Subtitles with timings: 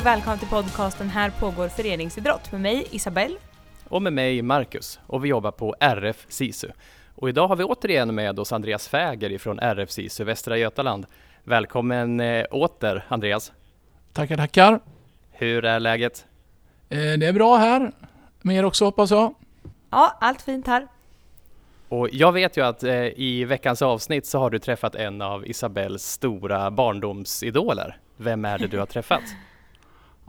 [0.00, 3.36] och välkomna till podcasten Här pågår föreningsidrott med mig Isabelle.
[3.88, 6.68] Och med mig Marcus och vi jobbar på RF SISU.
[7.14, 11.06] Och idag har vi återigen med oss Andreas Fäger ifrån RF SISU Västra Götaland.
[11.44, 13.52] Välkommen eh, åter Andreas!
[14.12, 14.80] Tackar, tackar!
[15.30, 16.26] Hur är läget?
[16.88, 17.92] Eh, det är bra här.
[18.42, 19.34] Med er också hoppas jag.
[19.90, 20.86] Ja, allt fint här.
[21.88, 25.46] Och jag vet ju att eh, i veckans avsnitt så har du träffat en av
[25.46, 27.98] Isabells stora barndomsidoler.
[28.16, 29.22] Vem är det du har träffat?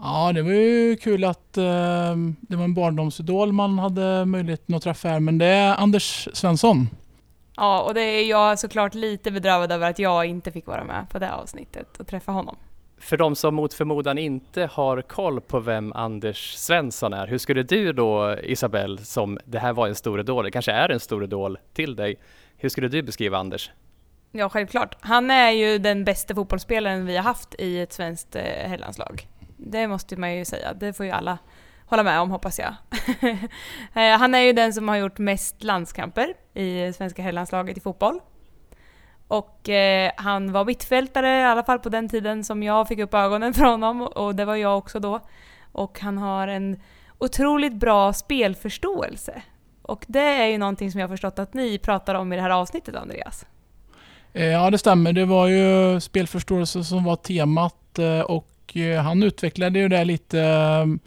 [0.03, 4.83] Ja, det var ju kul att eh, det var en barndomsidol man hade möjligheten att
[4.83, 6.87] träffa här, men det är Anders Svensson.
[7.55, 11.09] Ja, och det är jag såklart lite bedrövad över att jag inte fick vara med
[11.09, 12.55] på det avsnittet och träffa honom.
[12.99, 17.63] För de som mot förmodan inte har koll på vem Anders Svensson är, hur skulle
[17.63, 21.23] du då Isabelle, som det här var en stor idol, det kanske är en stor
[21.23, 22.15] idol till dig,
[22.57, 23.71] hur skulle du beskriva Anders?
[24.31, 24.95] Ja, självklart.
[24.99, 29.27] Han är ju den bästa fotbollsspelaren vi har haft i ett svenskt eh, herrlandslag.
[29.65, 31.37] Det måste man ju säga, det får ju alla
[31.85, 32.73] hålla med om hoppas jag.
[33.93, 38.19] Eh, han är ju den som har gjort mest landskamper i svenska herrlandslaget i fotboll.
[39.27, 43.13] Och eh, han var mittfältare i alla fall på den tiden som jag fick upp
[43.13, 45.19] ögonen för honom och det var jag också då.
[45.71, 46.79] Och han har en
[47.17, 49.41] otroligt bra spelförståelse.
[49.81, 52.41] Och det är ju någonting som jag har förstått att ni pratar om i det
[52.41, 53.45] här avsnittet Andreas.
[54.33, 55.13] Eh, ja, det stämmer.
[55.13, 60.03] Det var ju spelförståelse som var temat eh, och och eh, han utvecklade ju det
[60.03, 60.97] lite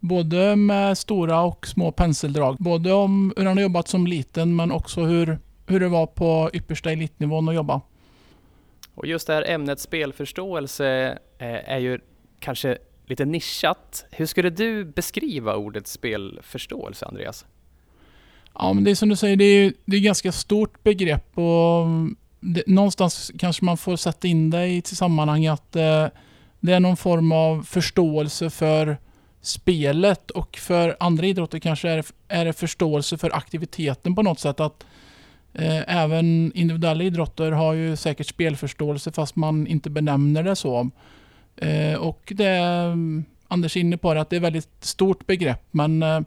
[0.00, 2.56] både med stora och små penseldrag.
[2.58, 6.50] Både om hur han har jobbat som liten men också hur hur det var på
[6.52, 7.80] yppersta elitnivån att jobba.
[8.94, 11.98] Och just det här ämnet spelförståelse eh, är ju
[12.40, 14.06] kanske lite nischat.
[14.10, 17.46] Hur skulle du beskriva ordet spelförståelse, Andreas?
[18.54, 21.86] Ja, men det är som du säger, det är, det är ganska stort begrepp och
[22.40, 26.06] det, någonstans kanske man får sätta in det i ett sammanhang att eh,
[26.60, 28.98] det är någon form av förståelse för
[29.40, 34.60] spelet och för andra idrotter kanske är, är det förståelse för aktiviteten på något sätt.
[34.60, 34.84] Att
[35.52, 40.90] Eh, även individuella idrotter har ju säkert spelförståelse fast man inte benämner det så.
[41.56, 42.96] Eh, och det är
[43.48, 46.20] Anders inne på det, att det är ett väldigt stort begrepp men eh,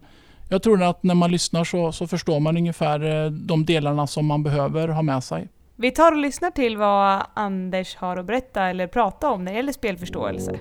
[0.49, 4.25] jag tror att när man lyssnar så, så förstår man ungefär eh, de delarna som
[4.25, 5.47] man behöver ha med sig.
[5.75, 9.55] Vi tar och lyssnar till vad Anders har att berätta eller prata om när det
[9.55, 10.59] gäller spelförståelse.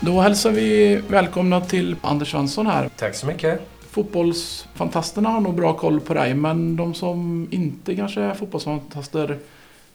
[0.00, 2.88] Då hälsar vi välkomna till Anders Svensson här.
[2.96, 3.60] Tack så mycket.
[3.90, 9.38] Fotbollsfantasterna har nog bra koll på dig, men de som inte kanske är fotbollsfantaster,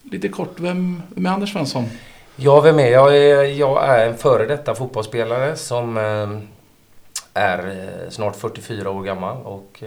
[0.02, 1.86] lite kort, vem, vem är Anders Svensson?
[2.38, 3.50] Ja, vem är jag?
[3.51, 6.40] Jag är en före detta fotbollsspelare som eh,
[7.34, 9.84] är eh, snart 44 år gammal och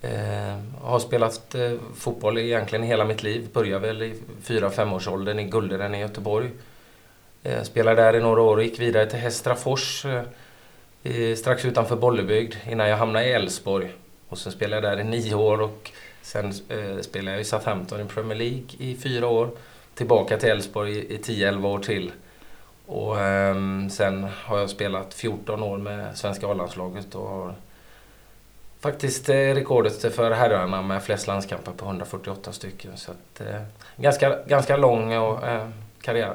[0.00, 1.54] eh, har spelat
[1.94, 3.48] fotboll egentligen hela mitt liv.
[3.52, 6.50] Började väl i 4-5 års åldern i Gulderen i Göteborg.
[7.62, 10.06] Spelade där i några år och gick vidare till Hästrafors
[11.36, 13.92] strax utanför Bollebygd innan jag hamnade i Elfsborg.
[14.28, 15.90] Och sen spelade jag där i nio år och
[16.22, 16.52] sen
[17.02, 19.50] spelade jag i Southampton i Premier League i fyra år.
[19.94, 22.12] Tillbaka till Elfsborg i, i 10-11 år till.
[22.86, 23.56] Och eh,
[23.90, 27.54] sen har jag spelat 14 år med svenska A-landslaget och har
[28.80, 32.96] faktiskt eh, rekordet för herrarna med flest landskamper på 148 stycken.
[32.96, 33.62] Så att, eh,
[33.96, 35.68] ganska, ganska lång och, eh,
[36.00, 36.34] karriär.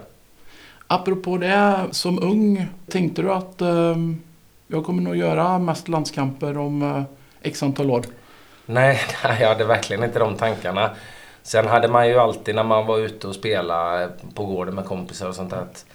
[0.88, 3.96] Apropå det, som ung, tänkte du att eh,
[4.68, 7.06] jag kommer nog göra mest landskamper om
[7.42, 8.06] x antal år?
[8.66, 10.92] Nej, jag hade verkligen inte de tankarna.
[11.48, 15.28] Sen hade man ju alltid när man var ute och spelade på gården med kompisar
[15.28, 15.86] och sånt där att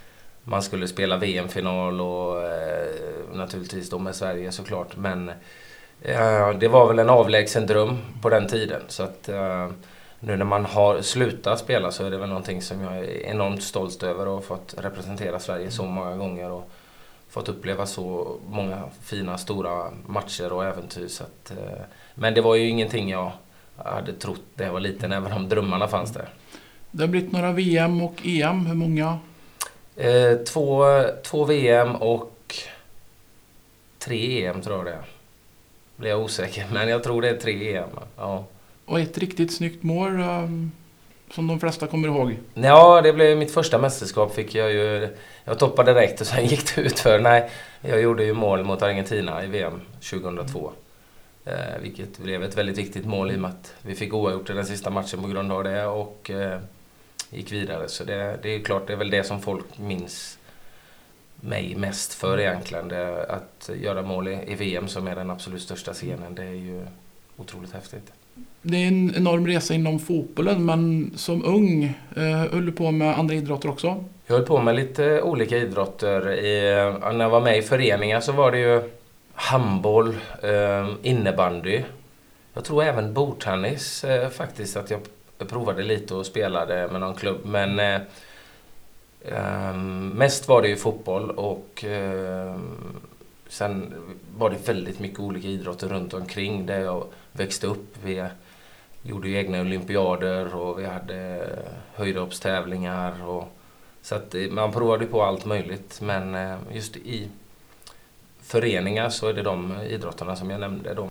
[0.44, 2.88] man skulle spela VM-final och eh,
[3.32, 4.96] naturligtvis då med Sverige såklart.
[4.96, 5.28] Men
[6.02, 8.82] eh, det var väl en avlägsen dröm på den tiden.
[8.88, 9.68] Så att eh,
[10.20, 13.62] nu när man har slutat spela så är det väl någonting som jag är enormt
[13.62, 16.70] stolt över och fått representera Sverige så många gånger och
[17.30, 21.08] fått uppleva så många fina stora matcher och äventyr.
[21.08, 21.82] Så att, eh,
[22.14, 23.32] men det var ju ingenting jag
[23.76, 26.28] hade trott jag var liten, även om drömmarna fanns där.
[26.90, 29.18] Det har blivit några VM och EM, hur många?
[29.96, 30.84] Eh, två,
[31.22, 32.54] två VM och
[33.98, 35.04] tre EM tror jag det är.
[35.96, 37.88] Blir jag osäker, men jag tror det är tre EM.
[38.16, 38.44] Ja.
[38.84, 40.72] Och ett riktigt snyggt mål um,
[41.30, 42.36] som de flesta kommer ihåg.
[42.54, 44.34] Ja, det blev mitt första mästerskap.
[44.34, 45.16] Fick jag ju...
[45.44, 47.20] Jag toppade direkt och sen gick det ut för.
[47.20, 49.80] Nej, jag gjorde ju mål mot Argentina i VM
[50.10, 50.72] 2002.
[51.44, 54.52] Eh, vilket blev ett väldigt viktigt mål i och med att vi fick oavgjort i
[54.52, 56.60] den sista matchen på grund av det och eh,
[57.30, 57.88] gick vidare.
[57.88, 60.38] Så det, det är klart, det är väl det som folk minns
[61.40, 62.88] mig mest för egentligen.
[62.88, 66.54] Det, att göra mål i, i VM som är den absolut största scenen, det är
[66.54, 66.84] ju
[67.36, 68.12] otroligt häftigt.
[68.62, 71.84] det är en enorm resa inom fotbollen men som ung
[72.16, 74.04] eh, höll du på med andra idrotter också?
[74.26, 76.32] Jag höll på med lite olika idrotter.
[76.32, 76.60] I,
[77.12, 78.82] när jag var med i föreningar så var det ju
[79.42, 81.82] handboll, eh, innebandy.
[82.54, 85.00] Jag tror även bordtennis eh, faktiskt att jag
[85.48, 87.40] provade lite och spelade med någon klubb.
[87.44, 88.00] Men eh,
[89.24, 91.84] ehm, mest var det ju fotboll och
[93.48, 93.94] sen
[94.36, 97.96] var det väldigt mycket olika idrotter runt omkring där jag växte upp.
[98.04, 98.24] Vi
[99.02, 101.48] gjorde ju egna olympiader och vi hade
[101.94, 103.28] höjdhoppstävlingar.
[103.28, 103.52] Och,
[104.02, 107.28] så att man provade på allt möjligt men just i
[108.42, 110.94] föreningar så är det de idrotterna som jag nämnde.
[110.94, 111.10] Då.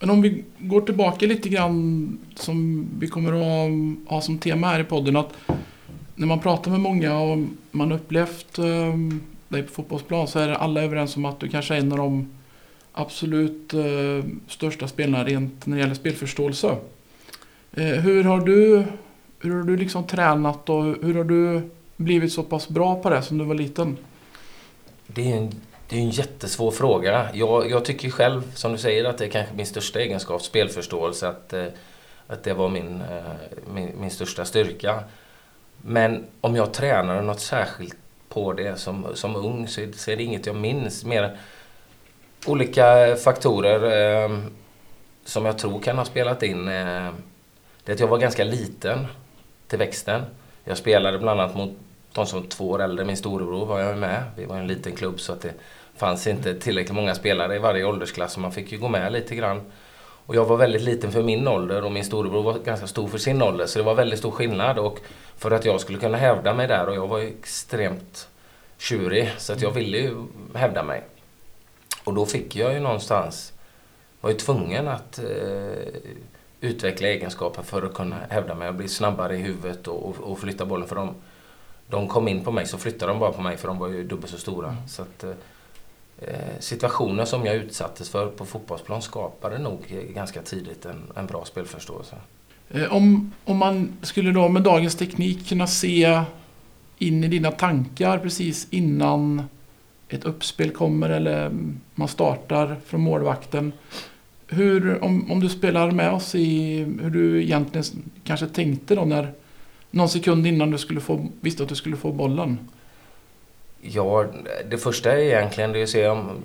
[0.00, 4.80] Men om vi går tillbaka lite grann som vi kommer att ha som tema här
[4.80, 5.16] i podden.
[5.16, 5.32] att
[6.14, 7.38] När man pratar med många och
[7.70, 8.96] man upplevt eh,
[9.48, 12.30] dig på fotbollsplan så är alla överens om att du kanske är en av de
[12.92, 16.76] absolut eh, största spelarna rent när det gäller spelförståelse.
[17.72, 18.84] Eh, hur har du,
[19.40, 23.22] hur har du liksom tränat och hur har du blivit så pass bra på det
[23.22, 23.96] som du var liten?
[25.06, 25.50] Det är en,
[25.92, 27.28] det är en jättesvår fråga.
[27.34, 31.28] Jag, jag tycker själv, som du säger, att det är kanske min största egenskap, spelförståelse,
[31.28, 31.66] att, eh,
[32.26, 33.32] att det var min, eh,
[33.74, 35.04] min, min största styrka.
[35.76, 37.96] Men om jag tränade något särskilt
[38.28, 41.04] på det som, som ung så, så är det inget jag minns.
[41.04, 41.38] Mer
[42.46, 44.38] olika faktorer eh,
[45.24, 46.68] som jag tror kan ha spelat in.
[46.68, 47.10] Eh,
[47.84, 49.06] det är att jag var ganska liten
[49.68, 50.22] till växten.
[50.64, 51.70] Jag spelade bland annat mot
[52.12, 53.04] de som var två år äldre.
[53.04, 54.22] Min storebror var jag med.
[54.36, 55.54] Vi var en liten klubb så att det
[55.96, 58.32] fanns inte tillräckligt många spelare i varje åldersklass.
[58.32, 59.60] Så man fick ju gå med lite grann.
[60.26, 63.18] Och jag var väldigt liten för min ålder och min storebror var ganska stor för
[63.18, 63.66] sin ålder.
[63.66, 64.78] Så det var väldigt stor skillnad.
[64.78, 65.00] Och
[65.36, 68.28] för att jag skulle kunna hävda mig där och jag var ju extremt
[68.78, 69.32] tjurig.
[69.38, 70.14] Så att jag ville ju
[70.54, 71.02] hävda mig.
[72.04, 73.52] Och då fick jag ju någonstans,
[74.20, 75.86] var ju tvungen att eh,
[76.60, 80.38] utveckla egenskaper för att kunna hävda mig och bli snabbare i huvudet och, och, och,
[80.38, 80.88] flytta bollen.
[80.88, 81.14] För de,
[81.86, 84.04] de kom in på mig så flyttade de bara på mig för de var ju
[84.04, 84.68] dubbelt så stora.
[84.68, 84.88] Mm.
[84.88, 85.24] Så att,
[86.18, 89.78] Eh, situationer som jag utsattes för på fotbollsplan skapade nog
[90.14, 92.16] ganska tidigt en, en bra spelförståelse.
[92.70, 96.22] Eh, om, om man skulle då med dagens teknik kunna se
[96.98, 99.42] in i dina tankar precis innan
[100.08, 101.50] ett uppspel kommer eller
[101.94, 103.72] man startar från målvakten.
[104.46, 107.84] Hur, om, om du spelar med oss i hur du egentligen
[108.24, 109.32] kanske tänkte då när
[109.90, 112.58] någon sekund innan du skulle få, visste att du skulle få bollen?
[113.84, 114.26] Ja,
[114.64, 116.42] det första är egentligen det att se om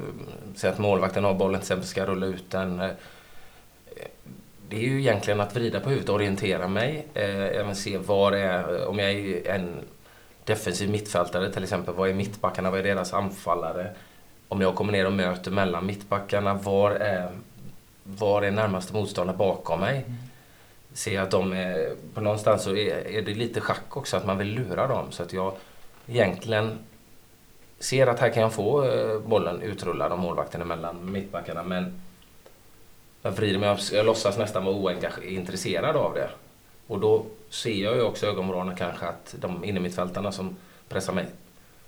[0.55, 2.77] se att målvakten har bollen till exempel ska rulla ut den.
[4.69, 7.07] Det är ju egentligen att vrida på huvudet och orientera mig.
[7.13, 9.75] Eh, även se var är, om jag är en
[10.43, 11.93] defensiv mittfältare till exempel.
[11.93, 12.71] Vad är mittbackarna?
[12.71, 13.95] Vad är deras anfallare?
[14.47, 17.29] Om jag kommer ner och möter mellan mittbackarna, var är,
[18.03, 20.05] var är närmaste motståndare bakom mig?
[20.07, 21.15] Mm.
[21.15, 21.95] Jag att de är...
[22.13, 25.11] På någonstans så är, är det lite schack också, att man vill lura dem.
[25.11, 25.53] Så att jag
[26.07, 26.79] egentligen
[27.79, 31.12] ser att här kan jag få eh, bollen utrullad av målvakten emellan.
[31.12, 31.63] mittbackarna.
[31.63, 32.01] Men
[33.21, 36.30] jag vrider mig, jag låtsas nästan vara ointresserad av det.
[36.87, 40.56] Och då ser jag ju också ögonvrårna kanske att de innermittfältarna som
[40.90, 41.25] pressar mig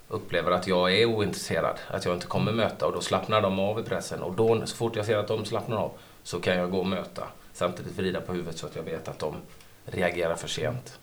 [0.08, 3.80] upplever att jag är ointresserad, att jag inte kommer möta och då slappnar de av
[3.80, 6.70] i pressen och då så fort jag ser att de slappnar av så kan jag
[6.70, 7.26] gå och möta.
[7.52, 9.34] Samtidigt vrida på huvudet så att jag vet att de
[9.84, 10.98] reagerar för sent.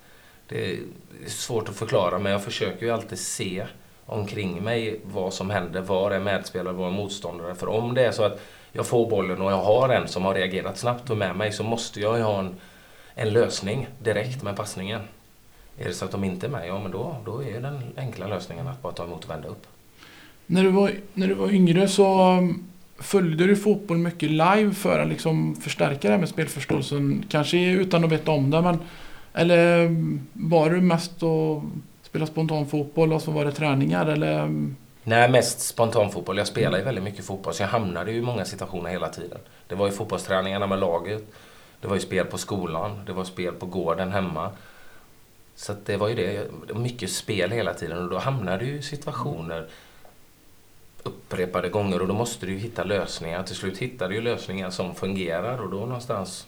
[0.47, 0.79] Det är
[1.27, 3.67] svårt att förklara men jag försöker ju alltid se
[4.07, 5.81] omkring mig vad som händer.
[5.81, 7.55] Var är medspelare, var är motståndare?
[7.55, 8.39] För om det är så att
[8.71, 11.63] jag får bollen och jag har en som har reagerat snabbt och med mig så
[11.63, 12.55] måste jag ju ha en
[13.17, 15.01] en lösning direkt med passningen.
[15.77, 18.27] Är det så att de inte är med, ja men då, då är den enkla
[18.27, 19.67] lösningen att bara ta emot och vända upp.
[20.45, 22.63] När du var, när du var yngre så um,
[22.99, 27.25] följde du fotboll mycket live för att liksom förstärka det här med spelförståelsen?
[27.29, 28.79] Kanske utan att veta om det, men
[29.33, 31.63] eller um, var du mest och
[32.07, 34.49] spela spontan fotboll och så var det träningar eller?
[35.03, 36.37] Nej, mest spontan fotboll.
[36.37, 39.39] Jag spelar ju väldigt mycket fotboll så jag hamnade i många situationer hela tiden.
[39.67, 41.23] Det var ju fotbollsträningarna med laget.
[41.81, 44.51] Det var ju spel på skolan, det var spel på gården hemma.
[45.55, 49.67] Så det var ju det, mycket spel hela tiden och då hamnar du i situationer
[51.03, 53.43] upprepade gånger och då måste du hitta lösningar.
[53.43, 56.47] Till slut hittar du ju lösningar som fungerar och då någonstans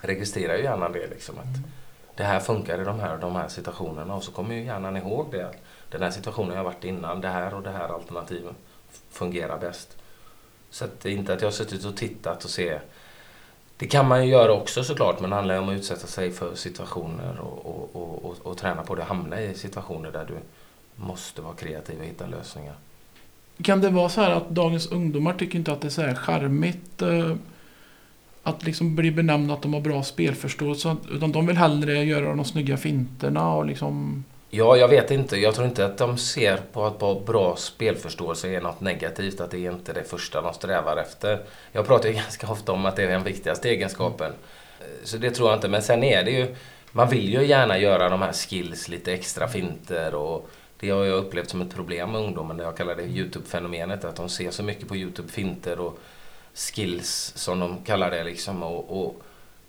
[0.00, 1.79] registrerar ju hjärnan det liksom att
[2.20, 5.26] det här funkar i de här de här situationerna och så kommer ju hjärnan ihåg
[5.30, 5.50] det.
[5.90, 8.54] Den här situationen jag varit innan, det här och det här alternativen
[9.10, 9.96] fungerar bäst.
[10.70, 12.78] Så att det är inte att jag har suttit och tittat och se
[13.76, 16.54] det kan man ju göra också såklart, men det handlar om att utsätta sig för
[16.54, 19.02] situationer och, och, och, och, och träna på det.
[19.02, 20.34] Hamna i situationer där du
[21.04, 22.74] måste vara kreativ och hitta lösningar.
[23.62, 26.14] Kan det vara så här att dagens ungdomar tycker inte att det är så här
[26.14, 27.02] charmigt?
[27.02, 27.36] Eh,
[28.42, 30.96] att liksom bli benämnda att de har bra spelförståelse.
[31.10, 34.24] Utan de vill hellre göra de snygga finterna och liksom...
[34.50, 35.36] Ja, jag vet inte.
[35.36, 39.40] Jag tror inte att de ser på att ha bra spelförståelse är något negativt.
[39.40, 41.40] Att det är inte det första de strävar efter.
[41.72, 44.32] Jag pratar ju ganska ofta om att det är den viktigaste egenskapen.
[45.04, 45.68] Så det tror jag inte.
[45.68, 46.54] Men sen är det ju...
[46.92, 51.18] Man vill ju gärna göra de här skills, lite extra finter och det har jag
[51.18, 52.58] upplevt som ett problem med ungdomen.
[52.58, 54.04] Jag kallar det Youtube-fenomenet.
[54.04, 55.98] Att de ser så mycket på Youtube finter och
[56.54, 58.62] skills som de kallar det liksom.
[58.62, 59.22] Och, och,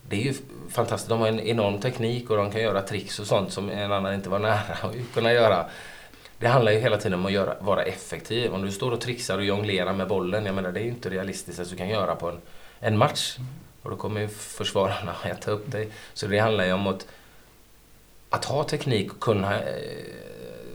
[0.10, 0.34] det är ju
[0.70, 1.10] fantastiskt.
[1.10, 4.14] De har en enorm teknik och de kan göra tricks och sånt som en annan
[4.14, 5.66] inte var nära att kunna göra.
[6.38, 8.54] Det handlar ju hela tiden om att göra, vara effektiv.
[8.54, 11.10] Om du står och trixar och jonglerar med bollen, jag menar det är ju inte
[11.10, 12.42] realistiskt att du kan göra på en,
[12.80, 13.38] en match.
[13.82, 15.90] Och då kommer ju försvararna äta upp dig.
[16.14, 17.08] Så det handlar ju om att,
[18.30, 19.70] att ha teknik och kunna eh,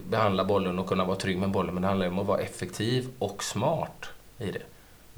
[0.08, 1.74] behandla bollen och kunna vara trygg med bollen.
[1.74, 4.06] Men det handlar ju om att vara effektiv och smart
[4.38, 4.62] i det.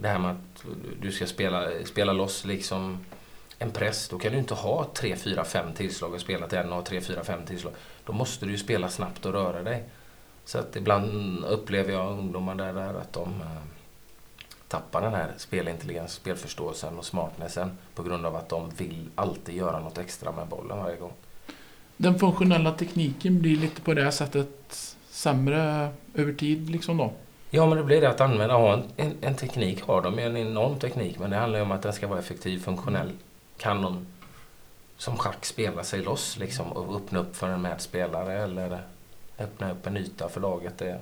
[0.01, 0.65] Det här med att
[1.01, 2.99] du ska spela, spela loss liksom
[3.59, 4.09] en press.
[4.09, 6.85] Då kan du inte ha 3, 4, 5 tillslag och spela till en och ha
[6.85, 7.73] 3, 4, 5 tillslag.
[8.05, 9.85] Då måste du ju spela snabbt och röra dig.
[10.45, 13.63] Så att ibland upplever jag ungdomar där, där att de eh,
[14.69, 19.81] tappar den här spelintelligensen, spelförståelsen och smartnessen på grund av att de vill alltid göra
[19.81, 21.13] något extra med bollen varje gång.
[21.97, 27.13] Den funktionella tekniken blir lite på det sättet sämre över tid liksom då?
[27.51, 28.55] Ja, men det blir det att använda.
[28.55, 31.73] Ha en, en, en, teknik har de, en enorm teknik, men det handlar ju om
[31.73, 33.13] att den ska vara effektiv, funktionell.
[33.59, 34.07] Kan de
[34.97, 38.83] som schack spela sig loss liksom och öppna upp för en medspelare eller
[39.39, 40.79] öppna upp en yta för laget.
[40.79, 41.01] Det,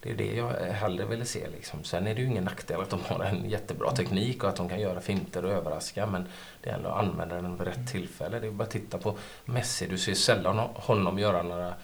[0.00, 1.48] det är det jag hellre ville se.
[1.48, 1.84] Liksom.
[1.84, 4.68] Sen är det ju ingen nackdel att de har en jättebra teknik och att de
[4.68, 6.06] kan göra finter och överraska.
[6.06, 6.26] Men
[6.62, 8.40] det gäller att använda den vid rätt tillfälle.
[8.40, 9.86] Det är bara att titta på Messi.
[9.86, 11.74] Du ser sällan honom göra några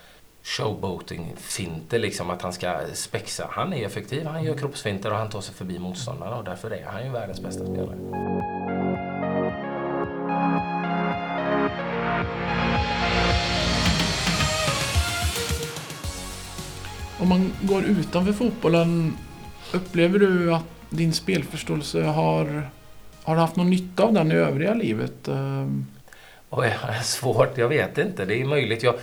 [0.42, 3.46] showboating-finter, liksom att han ska spexa.
[3.50, 6.84] Han är effektiv, han gör kroppsfinter och han tar sig förbi motståndarna och därför är
[6.84, 7.96] han ju världens bästa spelare.
[17.20, 19.16] Om man går utanför fotbollen,
[19.72, 22.70] upplever du att din spelförståelse har,
[23.22, 25.28] har haft någon nytta av den i övriga livet?
[26.50, 27.58] Oj, är svårt.
[27.58, 28.24] Jag vet inte.
[28.24, 28.82] Det är möjligt.
[28.82, 28.94] Jag,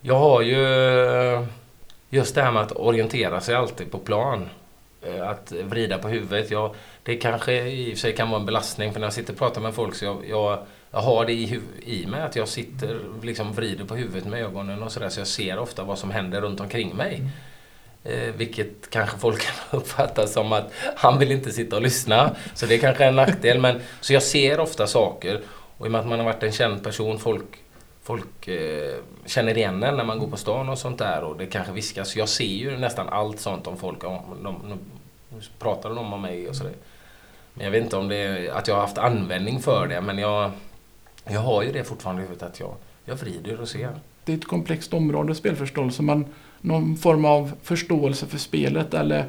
[0.00, 1.46] jag har ju
[2.10, 4.48] just det här med att orientera sig alltid på plan.
[5.02, 6.50] Eh, att vrida på huvudet.
[6.50, 9.32] Jag, det kanske i och för sig kan vara en belastning för när jag sitter
[9.32, 10.58] och pratar med folk så jag, jag,
[10.90, 14.82] jag har det i, i mig att jag sitter liksom vrider på huvudet med ögonen
[14.82, 17.22] och sådär så jag ser ofta vad som händer runt omkring mig.
[18.04, 22.36] Eh, vilket kanske folk kan uppfatta som att han vill inte sitta och lyssna.
[22.54, 23.60] Så det är kanske är en nackdel.
[23.60, 25.40] Men, så jag ser ofta saker.
[25.78, 27.44] Och i och med att man har varit en känd person, folk
[28.02, 31.46] folk eh, känner igen en när man går på stan och sånt där och det
[31.46, 32.16] kanske viskas.
[32.16, 34.04] Jag ser ju nästan allt sånt om folk.
[34.04, 34.78] Om, de, de,
[35.28, 36.72] de pratar de om mig och sådär.
[37.54, 40.18] Men jag vet inte om det är att jag har haft användning för det men
[40.18, 40.50] jag,
[41.24, 43.90] jag har ju det fortfarande i huvudet att jag, jag vrider och ser.
[44.24, 46.26] Det är ett komplext område, spelförståelse, men
[46.60, 49.24] någon form av förståelse för spelet eller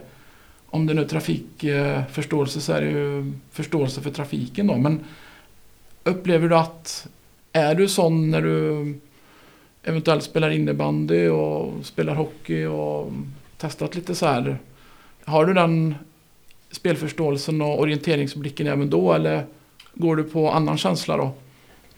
[0.66, 4.78] om det nu är trafikförståelse så är det ju förståelse för trafiken då.
[4.78, 5.04] Men
[6.04, 7.08] upplever du att
[7.54, 8.94] är du sån när du
[9.84, 13.12] eventuellt spelar innebandy och spelar hockey och
[13.58, 14.58] testat lite så här?
[15.26, 15.96] Har du den
[16.72, 19.46] spelförståelsen och orienteringsblicken även då eller
[19.94, 21.32] går du på annan känsla då?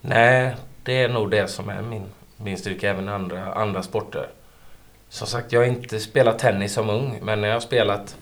[0.01, 2.03] Nej, det är nog det som är min,
[2.37, 4.27] min styrka även i andra, andra sporter.
[5.09, 8.17] Som sagt, jag har inte spelat tennis som ung, men när jag har spelat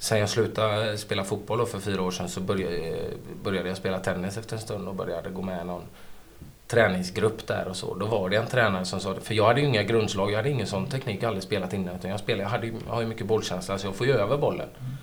[0.00, 3.10] Sen jag slutade spela fotboll för fyra år sedan så började,
[3.42, 5.82] började jag spela tennis efter en stund och började gå med i någon
[6.66, 7.94] träningsgrupp där och så.
[7.94, 10.50] Då var det en tränare som sa för jag hade ju inga grundslag, jag hade
[10.50, 11.96] ingen sån teknik, jag hade aldrig spelat innan.
[11.96, 14.36] Utan jag, spelade, jag, hade, jag har ju mycket bollkänsla så jag får ju över
[14.36, 14.68] bollen.
[14.80, 14.96] Mm.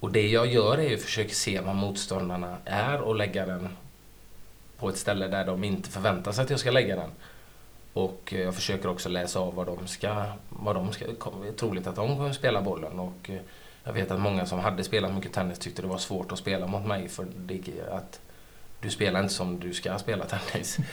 [0.00, 3.68] Och det jag gör är ju att försöka se vad motståndarna är och lägga den
[4.78, 7.10] på ett ställe där de inte förväntar sig att jag ska lägga den.
[7.92, 11.04] Och jag försöker också läsa av vad de ska, vad de ska,
[11.42, 13.00] det är troligt att de kommer spela bollen.
[13.00, 13.30] Och
[13.84, 16.66] jag vet att många som hade spelat mycket tennis tyckte det var svårt att spela
[16.66, 17.60] mot mig för det,
[17.90, 18.20] att
[18.80, 20.78] du spelar inte som du ska spela tennis.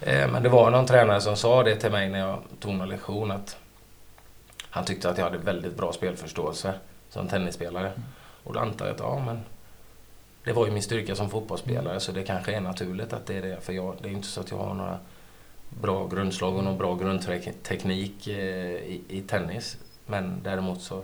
[0.00, 2.88] Eh, men det var någon tränare som sa det till mig när jag tog någon
[2.88, 3.56] lektion att
[4.70, 6.74] han tyckte att jag hade väldigt bra spelförståelse
[7.08, 7.92] som tennisspelare.
[8.44, 9.40] Och då antar jag att ja, men
[10.44, 13.42] det var ju min styrka som fotbollsspelare så det kanske är naturligt att det är
[13.42, 13.60] det.
[13.60, 14.98] För jag, det är inte så att jag har några
[15.68, 19.76] bra grundslag och någon bra grundteknik eh, i, i tennis.
[20.06, 21.02] Men däremot så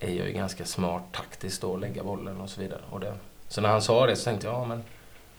[0.00, 2.80] är jag ju ganska smart taktiskt då, lägga bollen och så vidare.
[2.90, 3.14] Och det,
[3.48, 4.82] så när han sa det så tänkte jag, ja men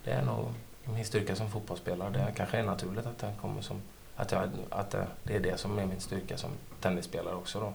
[0.04, 0.46] det är nog
[0.94, 2.10] min styrka som fotbollsspelare.
[2.10, 3.78] Det kanske är naturligt att det kommer som
[4.16, 6.50] att, jag, att det är det som är min styrka som
[6.82, 7.74] tennisspelare också då.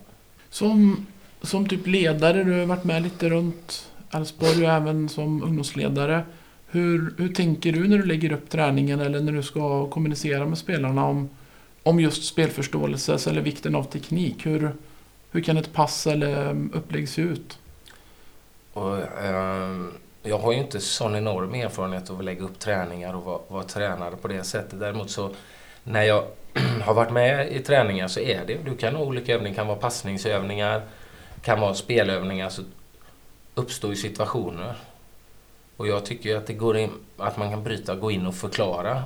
[0.51, 1.07] Som,
[1.43, 6.25] som typ ledare, du har varit med lite runt Elfsborg och även som ungdomsledare.
[6.67, 10.59] Hur, hur tänker du när du lägger upp träningen eller när du ska kommunicera med
[10.59, 11.29] spelarna om,
[11.83, 14.47] om just spelförståelse eller vikten av teknik?
[14.47, 14.73] Hur,
[15.33, 17.59] hur kan ett pass eller mm, upplägg se ut?
[18.73, 19.87] Och, eh,
[20.23, 23.63] jag har ju inte sån enorm erfarenhet av att lägga upp träningar och vara, vara
[23.63, 24.81] tränare på det sättet.
[24.81, 25.31] Däremot så
[25.85, 26.25] när jag
[26.83, 29.79] har varit med i träningar så är det, du kan ha olika övningar, kan vara
[29.79, 30.83] passningsövningar,
[31.43, 32.63] kan vara spelövningar, så
[33.55, 34.75] uppstår ju situationer.
[35.77, 39.03] Och jag tycker att det går in, att man kan bryta, gå in och förklara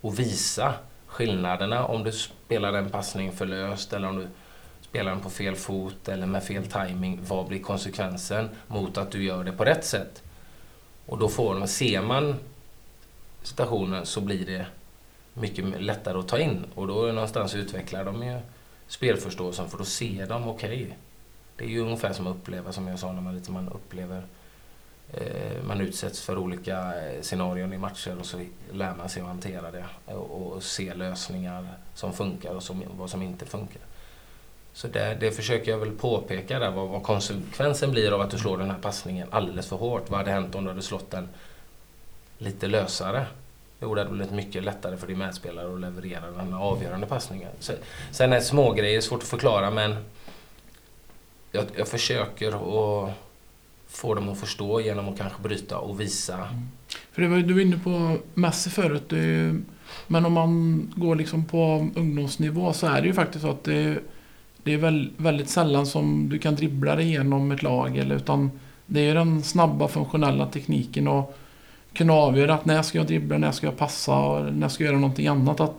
[0.00, 0.74] och visa
[1.06, 4.28] skillnaderna om du spelar en passning för löst eller om du
[4.88, 7.20] spelar den på fel fot eller med fel timing.
[7.22, 10.22] Vad blir konsekvensen mot att du gör det på rätt sätt?
[11.06, 12.36] Och då får man, ser man
[13.42, 14.66] situationen så blir det
[15.34, 16.64] mycket lättare att ta in.
[16.74, 18.40] Och då någonstans utvecklar de ju
[18.86, 20.82] spelförståelsen för då ser de, okej.
[20.82, 20.94] Okay,
[21.56, 24.22] det är ju ungefär som att uppleva, som jag sa, när man, lite, man upplever
[25.12, 29.28] eh, man utsätts för olika eh, scenarion i matcher och så lär man sig att
[29.28, 33.82] hantera det och, och se lösningar som funkar och som, vad som inte funkar.
[34.78, 38.38] Så det, det försöker jag väl påpeka där, vad, vad, konsekvensen blir av att du
[38.38, 40.10] slår den här passningen alldeles för hårt.
[40.10, 41.28] Vad hade hänt om du hade slått den
[42.38, 43.26] lite lösare?
[43.80, 47.48] Jo, det hade blivit mycket lättare för din medspelare att leverera den avgörande passningen.
[47.60, 47.72] Så,
[48.10, 49.96] sen är smågrejer svårt att förklara men
[51.52, 53.10] jag, jag försöker att
[53.88, 56.34] få dem att förstå genom att kanske bryta och visa.
[56.34, 56.68] Mm.
[57.12, 59.12] För det var, du var inne på Messi förut.
[59.12, 59.60] Är,
[60.06, 63.98] men om man går liksom på ungdomsnivå så är det ju faktiskt så att det,
[64.62, 67.96] det är väl, väldigt sällan som du kan dribbla dig igenom ett lag.
[67.96, 68.50] Eller, utan
[68.86, 71.36] det är den snabba funktionella tekniken och
[71.92, 74.90] kunna avgöra att när ska jag dribbla, när ska jag passa och när ska jag
[74.90, 75.60] göra någonting annat.
[75.60, 75.74] Att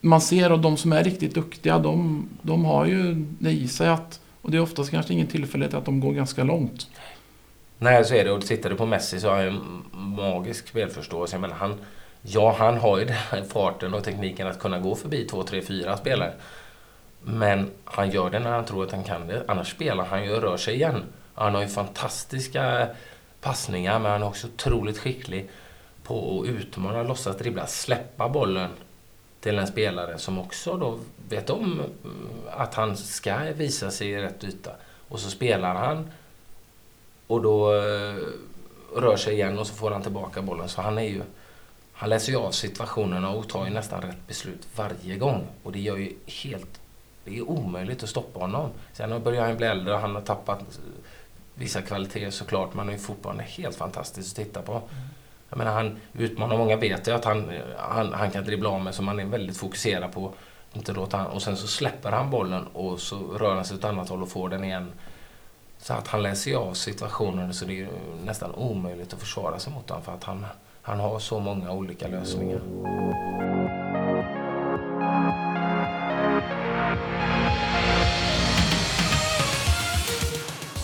[0.00, 3.88] man ser att de som är riktigt duktiga, de, de har ju det i sig
[3.88, 6.88] att och det är oftast kanske ingen tillfällighet att de går ganska långt.
[7.78, 8.30] Nej, så är det.
[8.30, 11.38] Och tittar du på Messi så har han en magisk spelförståelse.
[11.38, 11.74] Men han,
[12.22, 15.96] ja, han har ju den farten och tekniken att kunna gå förbi två, tre, fyra
[15.96, 16.32] spelare.
[17.28, 19.44] Men han gör det när han tror att han kan det.
[19.48, 21.04] Annars spelar han ju och rör sig igen.
[21.34, 22.88] Han har ju fantastiska
[23.40, 25.48] passningar men han är också otroligt skicklig
[26.02, 28.70] på att utmana, låtsas dribbla, släppa bollen
[29.40, 31.90] till en spelare som också då vet om mm,
[32.50, 34.70] att han ska visa sig i rätt yta.
[35.08, 36.10] Och så spelar han
[37.26, 38.16] och då eh,
[38.96, 40.68] rör sig igen och så får han tillbaka bollen.
[40.68, 41.22] Så han är ju...
[41.92, 45.46] Han läser ju av situationerna och tar ju nästan rätt beslut varje gång.
[45.62, 46.80] Och det gör ju helt...
[47.26, 48.70] Det är omöjligt att stoppa honom.
[48.92, 50.60] Sen börjar han bli äldre och han har tappat
[51.54, 52.74] vissa kvaliteter såklart.
[52.74, 54.72] Men han är fortfarande helt fantastiskt att titta på.
[54.72, 54.84] Mm.
[55.48, 58.94] Jag menar, han utmanar, många vet ju att han, han, han kan dribbla av med
[58.94, 60.32] som han är väldigt fokuserad på.
[60.72, 63.84] Inte låta han, och sen så släpper han bollen och så rör han sig åt
[63.84, 64.92] annat håll och får den igen.
[65.78, 67.88] Så att han läser ju av situationen så det är
[68.24, 70.46] nästan omöjligt att försvara sig mot honom för att han,
[70.82, 72.60] han har så många olika lösningar.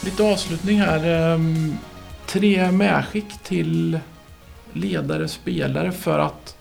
[0.05, 1.35] Lite avslutning här.
[1.35, 1.79] Ehm,
[2.27, 4.01] tre medskick till
[4.73, 6.57] ledare, spelare för att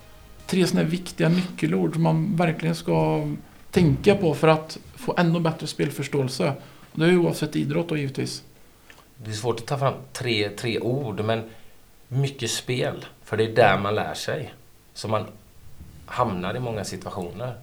[0.45, 3.27] tre sådana här viktiga nyckelord som man verkligen ska
[3.71, 6.54] tänka på för att få ännu bättre spelförståelse.
[6.93, 8.43] Det är oavsett idrott då givetvis.
[9.17, 11.49] Det är svårt att ta fram tre, tre ord men
[12.08, 13.06] mycket spel.
[13.23, 14.54] För det är där man lär sig.
[14.93, 15.25] Så man
[16.06, 17.54] hamnar i många situationer.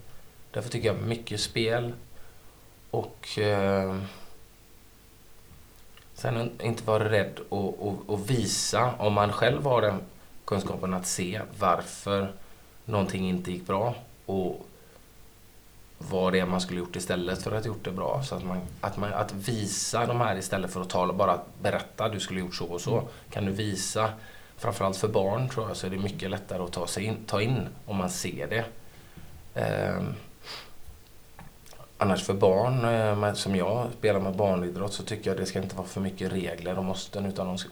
[0.51, 1.93] Därför tycker jag mycket spel
[2.91, 3.97] och eh,
[6.19, 10.01] sen inte vara rädd och, och, och, visa om man själv har den
[10.45, 12.33] kunskapen att se varför
[12.85, 13.95] någonting inte gick bra
[14.27, 14.67] och
[15.99, 18.23] vad det är man skulle gjort istället för att gjort det bra.
[18.23, 22.09] Så att, man, att, man, att visa de här istället för att tala, bara berätta
[22.09, 22.93] du skulle gjort så och så.
[22.93, 23.05] Mm.
[23.31, 24.11] Kan du visa,
[24.57, 27.43] framförallt för barn tror jag, så är det mycket lättare att ta, sig in, ta
[27.43, 28.65] in om man ser det.
[29.55, 30.03] Eh,
[31.99, 35.77] annars för barn, eh, som jag spelar med barnidrott, så tycker jag det ska inte
[35.77, 37.71] vara för mycket regler och måsten utan de ska,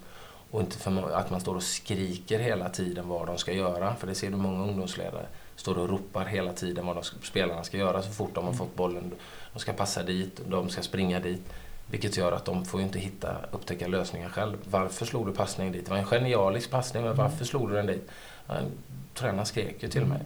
[0.51, 3.95] och inte för att man står och skriker hela tiden vad de ska göra.
[3.95, 5.27] För det ser du många ungdomsledare.
[5.57, 8.77] Står och ropar hela tiden vad de spelarna ska göra så fort de har fått
[8.77, 9.12] bollen.
[9.53, 11.43] De ska passa dit, de ska springa dit.
[11.91, 14.57] Vilket gör att de får inte hitta, upptäcka lösningar själv.
[14.65, 15.85] Varför slog du passningen dit?
[15.85, 18.09] Det var en genialisk passning, men varför slog du den dit?
[19.15, 20.21] Tränaren skrek ju till mig.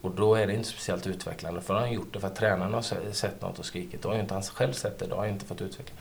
[0.00, 2.74] Och då är det inte speciellt utvecklande för han har gjort det för att tränaren
[2.74, 4.02] har sett något och skrikit.
[4.02, 5.94] Då har ju inte han själv sett det, då har han inte fått utveckla.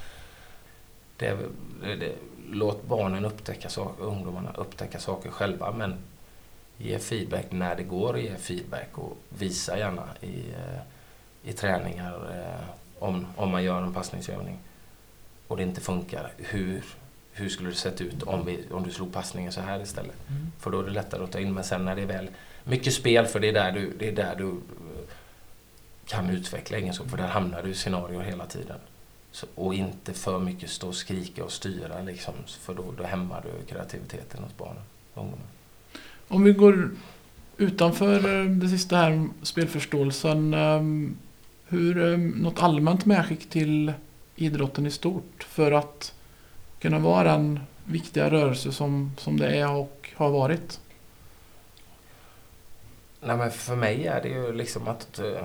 [1.17, 1.37] Det,
[1.81, 2.15] det, det,
[2.51, 5.95] låt barnen upptäcka saker, ungdomarna upptäcka saker själva men
[6.77, 10.81] ge feedback när det går att ge feedback och visa gärna i, eh,
[11.43, 14.59] i träningar eh, om, om man gör en passningsövning
[15.47, 16.31] och det inte funkar.
[16.37, 16.83] Hur,
[17.37, 20.15] hur skulle det sett ut om, vi, om du slog passningen så här istället?
[20.29, 20.51] Mm.
[20.59, 21.53] För då är det lättare att ta in.
[21.53, 22.27] Men sen när det är väl
[22.63, 24.55] mycket spel, för det är där du, det är där du
[26.05, 27.09] kan utveckla egenskaper.
[27.09, 28.77] För där hamnar du i scenarier hela tiden.
[29.31, 33.41] Så, och inte för mycket stå och skrika och styra liksom, för då, då hämmar
[33.41, 35.49] du kreativiteten hos barnen och ungdomarna.
[36.27, 36.89] Om vi går
[37.57, 40.53] utanför eh, det sista här, spelförståelsen.
[40.53, 41.17] ehm,
[41.67, 43.93] Hur, ehm, något allmänt medskick till
[44.35, 46.13] idrotten i stort för att
[46.79, 50.79] kunna vara den viktiga rörelse som, som det är och har varit?
[53.21, 55.43] Nej, men för mig är det ju liksom att uh,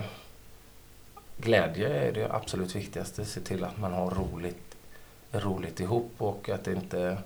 [1.37, 3.25] glädje är det absolut viktigaste.
[3.25, 4.75] Se till att man har roligt,
[5.31, 7.17] roligt ihop och att det inte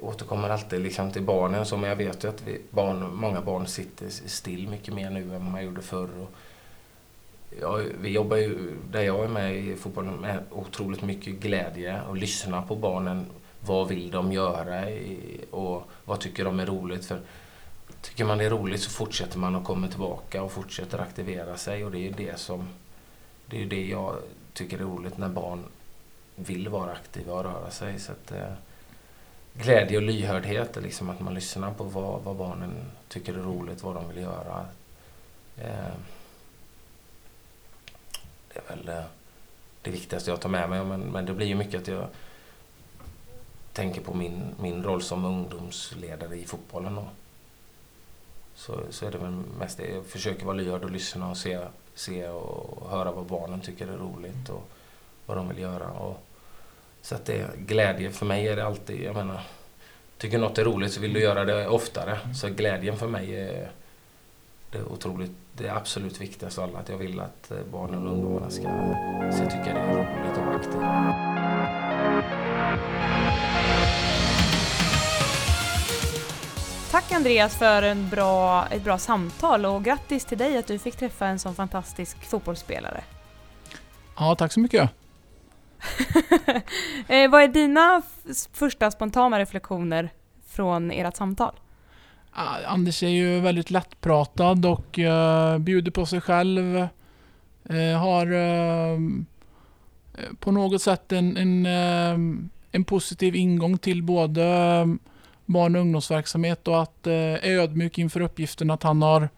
[0.00, 1.66] återkommer alltid liksom till barnen.
[1.66, 5.50] Som jag vet ju att vi, barn, många barn sitter still mycket mer nu än
[5.50, 6.08] man gjorde förr.
[6.20, 6.30] Och
[7.60, 12.16] ja, vi jobbar ju, där jag är med i fotbollen, med otroligt mycket glädje och
[12.16, 13.26] lyssna på barnen.
[13.60, 14.84] Vad vill de göra
[15.50, 17.06] och vad tycker de är roligt?
[17.06, 17.20] För
[18.04, 21.84] Tycker man det är roligt så fortsätter man och kommer tillbaka och fortsätter aktivera sig
[21.84, 22.68] och det är det som
[23.46, 24.16] det är det jag
[24.52, 25.64] tycker är roligt när barn
[26.36, 27.98] vill vara aktiva och röra sig.
[27.98, 28.52] Så att, eh,
[29.54, 32.74] glädje och lyhördhet liksom att man lyssnar på vad, vad barnen
[33.08, 34.66] tycker är roligt, vad de vill göra.
[35.56, 35.94] Eh,
[38.54, 39.04] det är väl eh,
[39.82, 42.06] det viktigaste jag tar med mig men, men det blir ju mycket att jag
[43.72, 46.98] tänker på min, min roll som ungdomsledare i fotbollen.
[46.98, 47.08] Och
[48.54, 49.88] så, så är det väl mest det.
[49.88, 51.58] Jag försöker vara lyhörd och lyssna och se,
[51.94, 54.68] se och höra vad barnen tycker är roligt och
[55.26, 55.90] vad de vill göra.
[55.90, 56.22] Och,
[57.02, 59.40] så att det glädje för mig är det alltid, jag menar,
[60.18, 62.18] tycker något är roligt så vill du göra det oftare.
[62.34, 63.70] Så glädjen för mig är
[64.70, 66.78] det är otroligt, det är absolut viktigast av alla.
[66.78, 68.62] Att jag vill att barnen och ungdomarna ska,
[69.32, 70.74] ska tycka det är roligt och aktivt.
[76.90, 80.96] Tack Andreas för en bra, ett bra samtal och grattis till dig att du fick
[80.96, 83.04] träffa en sån fantastisk fotbollsspelare.
[84.16, 84.90] Ja, tack så mycket.
[87.08, 88.02] eh, vad är dina
[88.52, 90.10] första spontana reflektioner
[90.46, 91.54] från ert samtal?
[92.36, 96.86] Ah, Anders är ju väldigt lättpratad och uh, bjuder på sig själv.
[97.70, 98.98] Uh, har uh,
[100.38, 101.66] på något sätt en, en,
[102.72, 104.42] en positiv ingång till både
[105.44, 109.28] barn och ungdomsverksamhet och att är ödmjuk inför uppgiften att han har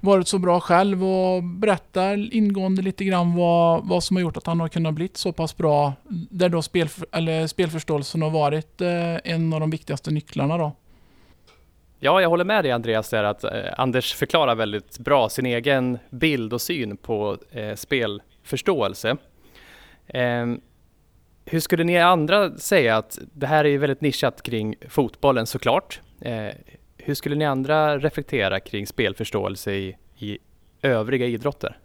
[0.00, 4.46] varit så bra själv och berättar ingående lite grann vad, vad som har gjort att
[4.46, 5.92] han har kunnat bli så pass bra.
[6.08, 8.80] Där då spel, eller spelförståelsen har varit
[9.24, 10.72] en av de viktigaste nycklarna då.
[12.04, 15.98] Ja, jag håller med dig Andreas där att eh, Anders förklarar väldigt bra sin egen
[16.10, 19.16] bild och syn på eh, spelförståelse.
[20.06, 20.46] Eh,
[21.44, 26.00] hur skulle ni andra säga att det här är ju väldigt nischat kring fotbollen såklart.
[26.20, 26.48] Eh,
[26.96, 30.38] hur skulle ni andra reflektera kring spelförståelse i, i
[30.82, 31.78] övriga idrotter?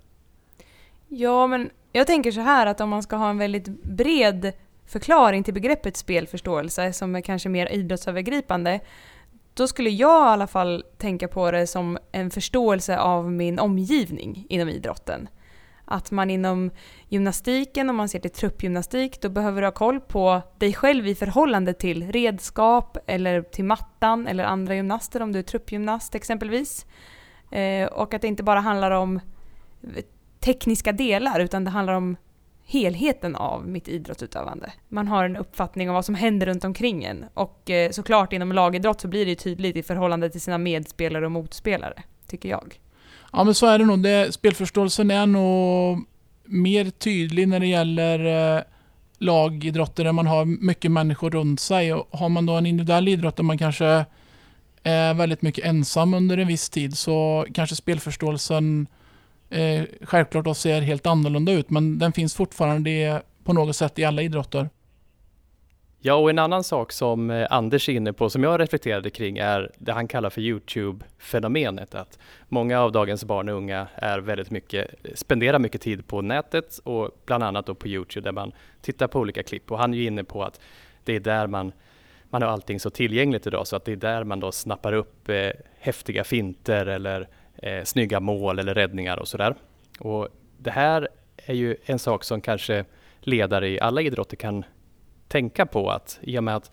[1.08, 4.53] Ja, men jag tänker så här att om man ska ha en väldigt bred
[4.88, 8.80] förklaring till begreppet spelförståelse som är kanske mer idrottsövergripande
[9.58, 14.46] då skulle jag i alla fall tänka på det som en förståelse av min omgivning
[14.50, 15.30] inom idrotten
[15.89, 16.72] att man inom
[17.08, 21.15] gymnastiken, om man ser till truppgymnastik, då behöver du ha koll på dig själv i
[21.15, 26.86] förhållande till redskap eller till mattan eller andra gymnaster om du är truppgymnast exempelvis.
[27.52, 29.20] Eh, och att det inte bara handlar om
[30.39, 32.15] tekniska delar utan det handlar om
[32.67, 34.71] helheten av mitt idrottsutövande.
[34.89, 38.51] Man har en uppfattning om vad som händer runt omkring en och eh, såklart inom
[38.51, 42.80] lagidrott så blir det tydligt i förhållande till sina medspelare och motspelare, tycker jag.
[43.34, 44.03] Ja men så är det nog.
[44.03, 46.06] Det, spelförståelsen är nog
[46.45, 48.63] mer tydlig när det gäller eh,
[49.17, 51.93] lagidrotter där man har mycket människor runt sig.
[51.93, 54.06] Och har man då en individuell idrott där man kanske
[54.84, 58.88] är väldigt mycket ensam under en viss tid så kanske spelförståelsen
[59.49, 64.05] eh, självklart och ser helt annorlunda ut men den finns fortfarande på något sätt i
[64.05, 64.69] alla idrotter.
[65.99, 69.38] Ja, och en annan sak som eh, Anders är inne på som jag reflekterade kring
[69.38, 71.95] är det han kallar för Youtube-fenomenet.
[71.95, 76.77] Att många av dagens barn och unga är väldigt mycket, spenderar mycket tid på nätet
[76.83, 79.71] och bland annat då på Youtube där man tittar på olika klipp.
[79.71, 80.60] Och han är ju inne på att
[81.03, 81.71] det är där man,
[82.29, 85.29] man har allting så tillgängligt idag så att det är där man då snappar upp
[85.29, 87.27] eh, häftiga finter eller
[87.58, 89.56] eh, snygga mål eller räddningar och sådär.
[90.00, 92.86] Och det här är ju en sak som kanske
[93.20, 94.65] ledare i alla idrotter kan
[95.28, 96.72] tänka på att i och med att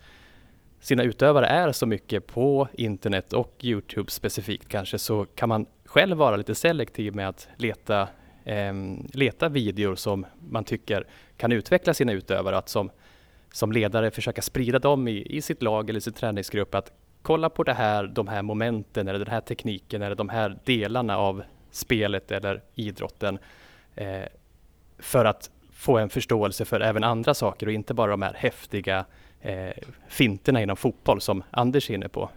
[0.79, 6.17] sina utövare är så mycket på internet och Youtube specifikt kanske så kan man själv
[6.17, 8.07] vara lite selektiv med att leta,
[8.43, 8.73] eh,
[9.13, 12.57] leta videor som man tycker kan utveckla sina utövare.
[12.57, 12.89] Att som
[13.55, 16.91] som ledare försöka sprida dem i, i sitt lag eller sin träningsgrupp att
[17.25, 21.17] kolla på det här, de här momenten eller den här tekniken eller de här delarna
[21.17, 23.37] av spelet eller idrotten
[23.95, 24.23] eh,
[24.99, 29.05] för att få en förståelse för även andra saker och inte bara de här häftiga
[29.41, 29.69] eh,
[30.07, 32.29] finterna inom fotboll som Anders är inne på.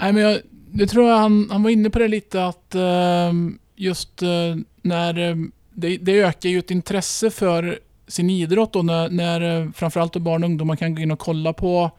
[0.00, 3.32] Nej, men jag, det tror jag han, han var inne på det lite att eh,
[3.76, 5.36] just eh, när eh,
[5.70, 10.44] det, det, ökar ju ett intresse för sin idrott och när, när eh, framförallt barn
[10.44, 11.90] och ungdomar kan gå in och kolla på,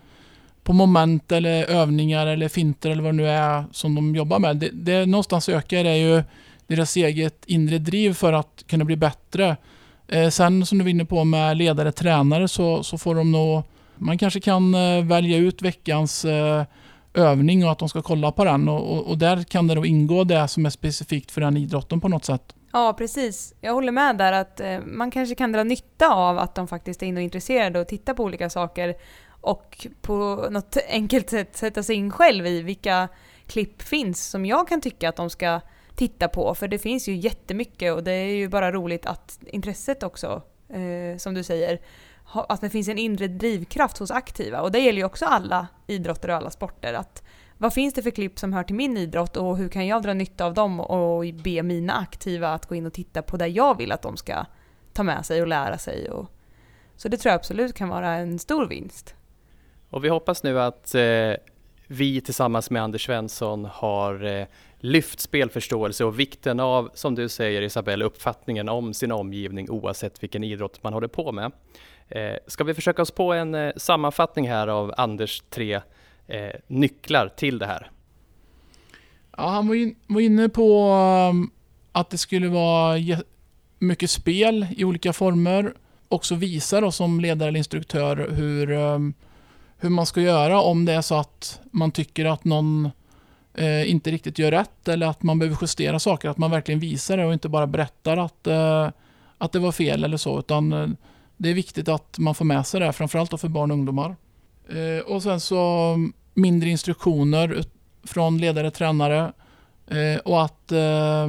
[0.67, 4.57] på moment eller övningar eller finter eller vad det nu är som de jobbar med.
[4.57, 6.23] Det, det någonstans ökar är ju
[6.67, 9.57] deras eget inre driv för att kunna bli bättre.
[10.07, 13.63] Eh, sen som du var inne på med ledare, tränare så, så får de nog,
[13.95, 16.63] man kanske kan eh, välja ut veckans eh,
[17.13, 19.85] övning och att de ska kolla på den och, och, och, där kan det då
[19.85, 22.55] ingå det som är specifikt för den idrotten på något sätt.
[22.71, 23.53] Ja, precis.
[23.61, 27.03] Jag håller med där att eh, man kanske kan dra nytta av att de faktiskt
[27.03, 28.95] är inne och intresserade och tittar på olika saker
[29.41, 33.07] och på något enkelt sätt sätta sig in själv i vilka
[33.47, 35.61] klipp finns som jag kan tycka att de ska
[35.95, 36.55] titta på.
[36.55, 41.17] För det finns ju jättemycket och det är ju bara roligt att intresset också, eh,
[41.17, 41.79] som du säger,
[42.33, 44.61] att det finns en inre drivkraft hos aktiva.
[44.61, 46.93] Och det gäller ju också alla idrotter och alla sporter.
[46.93, 47.23] Att
[47.57, 50.13] vad finns det för klipp som hör till min idrott och hur kan jag dra
[50.13, 53.77] nytta av dem och be mina aktiva att gå in och titta på det jag
[53.77, 54.45] vill att de ska
[54.93, 56.09] ta med sig och lära sig.
[56.09, 56.31] Och,
[56.95, 59.15] så det tror jag absolut kan vara en stor vinst.
[59.89, 61.33] Och vi hoppas nu att eh,
[61.87, 64.45] vi tillsammans med Anders Svensson har eh,
[64.79, 70.43] lyft spelförståelse och vikten av, som du säger Isabelle, uppfattningen om sin omgivning oavsett vilken
[70.43, 71.51] idrott man håller på med.
[72.09, 75.81] Eh, ska vi försöka oss på en eh, sammanfattning här av Anders tre
[76.27, 77.91] eh, nycklar till det här?
[79.37, 80.91] Ja, han var, in, var inne på
[81.31, 81.51] um,
[81.91, 82.97] att det skulle vara
[83.79, 85.73] mycket spel i olika former.
[86.09, 89.13] Också visa då som ledare eller instruktör hur, um,
[89.77, 92.89] hur man ska göra om det är så att man tycker att någon
[93.53, 96.29] eh, inte riktigt gör rätt eller att man behöver justera saker.
[96.29, 98.89] Att man verkligen visar det och inte bara berättar att, eh,
[99.37, 100.39] att det var fel eller så.
[100.39, 100.87] Utan eh,
[101.37, 104.15] det är viktigt att man får med sig det, framförallt för barn och ungdomar.
[104.69, 105.95] Eh, och sen så
[106.33, 107.63] mindre instruktioner
[108.03, 109.31] från ledare, och tränare
[109.87, 111.27] eh, och att eh,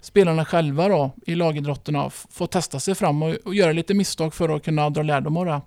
[0.00, 4.48] spelarna själva då, i lagidrotterna får testa sig fram och, och göra lite misstag för
[4.48, 5.60] att kunna dra lärdom av det.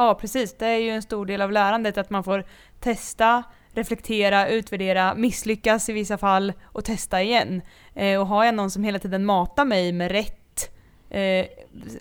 [0.00, 0.54] Ja, precis.
[0.58, 2.44] Det är ju en stor del av lärandet att man får
[2.78, 7.62] testa, reflektera, utvärdera, misslyckas i vissa fall och testa igen.
[7.94, 10.70] Eh, och har jag någon som hela tiden matar mig med rätt,
[11.10, 11.46] eh,